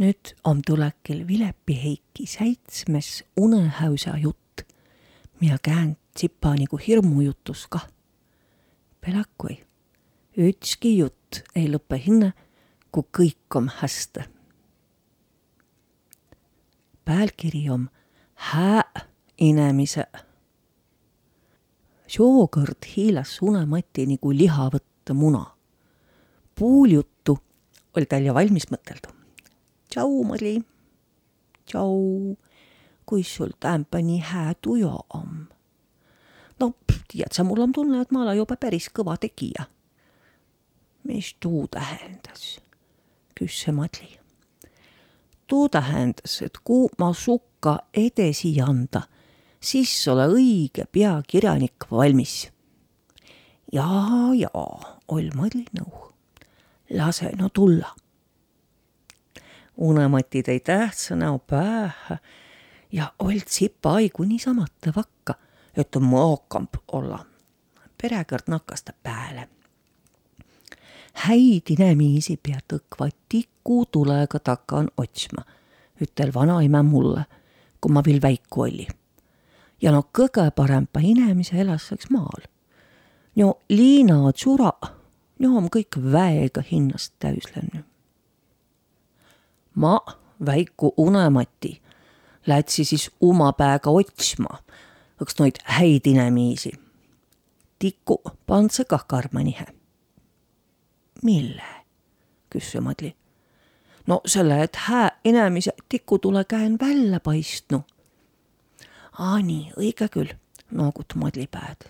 [0.00, 4.62] nüüd om tulekil Vilepi Heiki seitsmes unehäusa jutt,
[5.40, 7.84] mida käänd tsipa nagu hirmujutus kah.
[9.00, 9.58] Pelakui,
[10.36, 12.32] ükski jutt ei lõpe hinne,
[12.92, 14.24] kui kõik om hästi.
[17.04, 17.88] pealkiri om
[18.34, 19.04] Hää
[19.38, 20.04] inemise.
[22.06, 25.46] seokord hiilas unemati nagu liha võtta muna.
[26.54, 27.38] pool juttu
[27.96, 29.19] oli tal ju valmis mõtelda
[29.90, 30.62] tšau, Mari.
[31.66, 32.36] tšau,
[33.06, 35.46] kuis sul tämpa nii hää tuju om?
[36.60, 36.72] no
[37.08, 39.66] tead sa, mul on tunne, et ma olen juba päris kõva tegija.
[41.04, 42.60] mis tuu tähendas?
[43.34, 44.18] küsis Madli.
[45.46, 49.02] tuu tähendas, et kui ma sukka edasi anda,
[49.60, 52.50] siis ole õige peakirjanik valmis.
[53.72, 56.12] jaa, jaa, oll Madli nõu.
[56.90, 57.99] lase no tulla
[59.80, 62.18] unemati tõi tähtsa näo päähä
[62.92, 65.34] ja old sipa aigu niisamata vakka,
[65.76, 67.24] et mookamp olla.
[68.02, 69.48] perekõrd nakkas ta pääle.
[71.12, 75.44] häid inemiisi pea tõkva tikutulega takan otsma,
[76.00, 77.24] ütel vanaema mulle,
[77.80, 78.86] kui ma viil väiku olli.
[79.82, 82.42] ja no kõige parempa inemise elas läks maal.
[83.36, 84.72] no liina tsura,
[85.38, 87.89] no on kõik väega hinnast täis läinud
[89.80, 90.00] ma,
[90.46, 91.82] väiku unemati,
[92.46, 94.60] lätsi siis oma pääga otsma,
[95.22, 96.72] üks noid häid inemiisi.
[97.78, 99.66] tiku pand see kah karmanihe.
[101.22, 101.62] mille?
[102.50, 103.16] küsis Madli.
[104.06, 107.82] no selle, et hää inemise tikutule käen välja paistnu.
[109.18, 110.36] aa nii, õige küll,
[110.70, 111.88] noogut Madli pääd.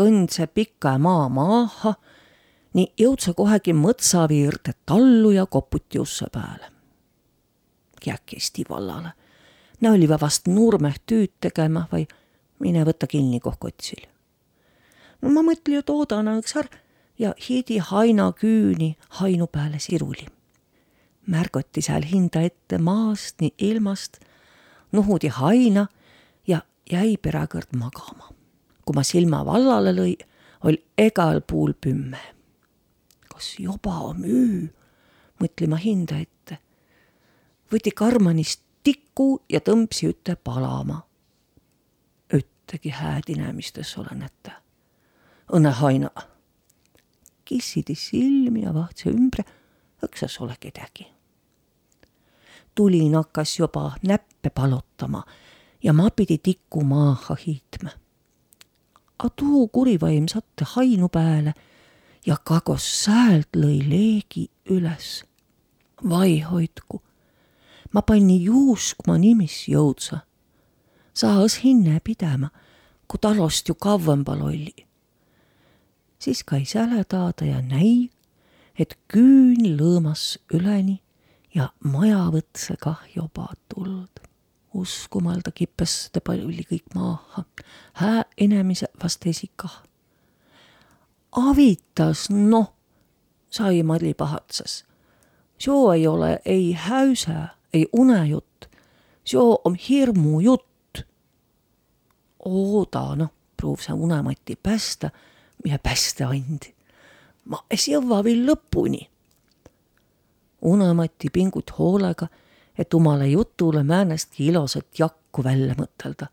[0.00, 1.94] kõndse pika maa maaha
[2.74, 6.70] nii jõudsa kohegi mõtsaviirde tallu ja koputi usse pääle.
[8.04, 9.12] Käkisti vallale.
[9.80, 12.06] Ne oliva vast nurmeh tüüd tegema või
[12.60, 14.06] mine võta kinni kohkotsil.
[15.22, 16.80] no ma mõtlen ju toodana üks ar-
[17.18, 20.26] ja hiidi haina küüni hainu pääle siruli.
[21.26, 24.20] märgati seal hinda ette maast nii ilmast,
[24.92, 25.86] nuhudi haina
[26.46, 28.28] ja jäi perekõrd magama.
[28.84, 30.16] kui ma silma vallale lõi,
[30.64, 32.39] oli egal puul pümme
[33.40, 34.68] kas juba öö,
[35.40, 36.58] mõtlema hinda ette.
[37.72, 41.06] võti karmanist tiku ja tõmbsi üte palama.
[42.32, 44.60] üttegi hääd inemistes ole näta.
[45.52, 46.10] õnne haina.
[47.44, 49.44] kissidi silmi ja vahtse ümbre,
[50.04, 51.06] õksas ole kedagi.
[52.74, 55.24] tulin hakkas juba näppe palutama
[55.82, 57.90] ja ma pidi tikku maaha hiitma.
[59.18, 61.54] A tuu kurivaim satte hainu pääle
[62.26, 65.24] ja kagos säält lõi leegi üles.
[66.08, 67.02] vai hoidku,
[67.92, 70.20] ma panni juuskma nimis jõudsa.
[71.14, 72.50] saas hinne pidama,
[73.08, 74.86] kui talost ju kavvambal oli.
[76.18, 78.10] siis kai säle taada ja näi,
[78.78, 81.02] et küün lõõmas üleni
[81.54, 84.20] ja majavõtse kah juba tuld.
[84.74, 87.44] uskumalda kippes ta palju kõik maaha,
[87.92, 89.89] hää inemise vast esikah
[91.32, 92.72] avitas, noh,
[93.50, 94.84] sai Madli pahatsas.
[95.58, 98.66] soo ei ole ei häüsä, ei unejutt,
[99.24, 101.04] soo on hirmujutt.
[102.44, 105.10] ooda, noh, pruuv sa unemati päästa,
[105.64, 106.74] ja päästa andi.
[107.44, 109.08] ma es jõua veel lõpuni.
[110.62, 112.26] unemati pingut hoolega,
[112.78, 116.26] et omale jutule määnestki ilosat jakku välja mõtelda.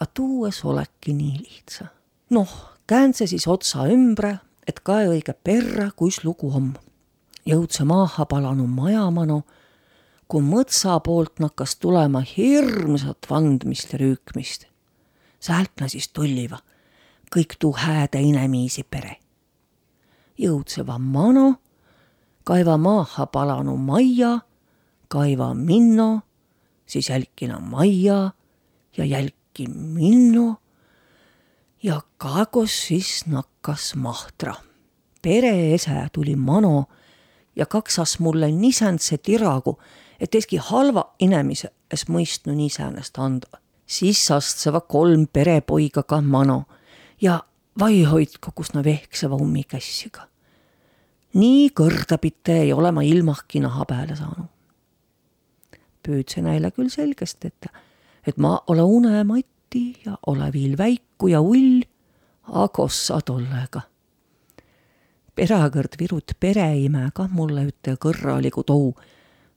[0.00, 1.86] A tuues olekki nii lihtsa.
[2.30, 6.74] noh käändse siis otsa ümbre, et kae õige perra, kuis lugu om.
[7.46, 9.42] jõudse maaha palanu majamanu,
[10.28, 14.66] kui mõtsa poolt nakkas tulema hirmsat vandmist ja rüükmist.
[15.40, 16.58] säält na siis tulliva
[17.34, 19.16] kõik tuu hääde inemiisi pere.
[20.38, 21.54] jõudseva mano,
[22.44, 24.40] kaeva maaha palanu majja,
[25.08, 26.22] kaeva minno,
[26.86, 28.32] siis jälkina majja
[28.96, 30.63] ja jälki minno
[31.84, 34.54] ja kaagos siis nakkas Mahtra.
[35.22, 36.84] pereese tuli Mano
[37.56, 39.78] ja kaksas mulle nisändse tiragu,
[40.20, 43.58] et eski halva inemise es mõistnu niisänest anda.
[43.86, 46.64] siis astseva kolm perepoiga ka Mano
[47.20, 47.44] ja
[47.78, 50.28] vaihoidku, kus na vehkseva ummikässiga.
[51.34, 54.48] nii kõrdapite ei ole ma ilmahki naha peale saanud.
[56.08, 57.66] püüdse näile küll selgesti, et,
[58.26, 61.82] et ma ole unemati Mati ja ole viil väiku ja ull,
[62.42, 63.80] a kossa tollega.
[65.34, 68.94] perakõrd virut pereimega mulle üte kõrraligu tou.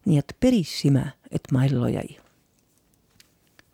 [0.06, 2.18] nii et peris sime, et ma ellu jäi.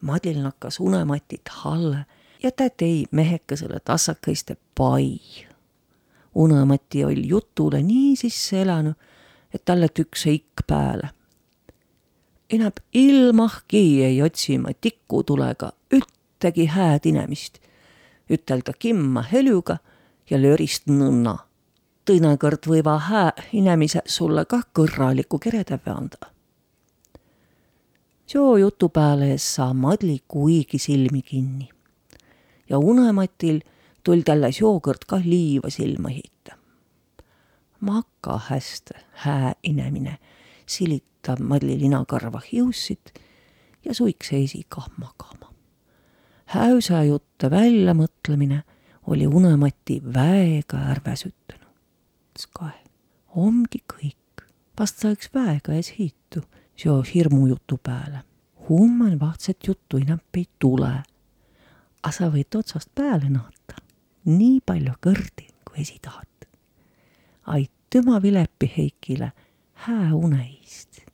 [0.01, 2.05] Madlil nakkas unematit halle
[2.43, 5.19] ja tä tei mehekesele tassakaiste pai.
[6.35, 8.93] unõmati oll jutule nii sisse elänu,
[9.53, 11.09] et talle tükse ikk pääle.
[12.49, 17.59] Inäb ilmahki ei otsi ma tikutulega üttegi hääd inemist,
[18.33, 19.77] ütelda kimma helüga
[20.29, 21.37] ja lörist nõnna.
[22.05, 26.31] tõinekord võiva hää inemise sulle kah kõrraliku keretäve anda.
[28.27, 28.91] seo jutu
[29.29, 31.69] ees saa Madli kuigi silmi kinni
[32.69, 33.61] ja unematil
[34.03, 36.57] tul talle seokord kah liiva silma heita.
[37.79, 40.17] maka häste, hää inemine,
[40.65, 43.13] silitab Madli linakarva hiussit
[43.85, 45.52] ja suiks eisi kah magama.
[46.45, 48.63] Häüsa jutte väljamõtlemine
[49.07, 51.69] oli unemati väega ärväsütanud.
[52.53, 52.83] kae,
[53.35, 54.45] ongi kõik,
[54.79, 56.43] vast saaks väega ees hiitu
[56.75, 58.23] seo hirmujutu pääle.
[58.69, 61.03] humman vahtset juttu enam ei tule
[62.03, 63.79] a sa võid otsast peale naata
[64.25, 66.27] nii palju kõrdi, kui esi tahad.
[67.45, 69.31] aitüma Vilepi Heikile
[69.73, 71.12] hää uneist